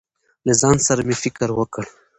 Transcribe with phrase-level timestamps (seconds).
[0.45, 1.85] له ځان سره مې فکر وکړ.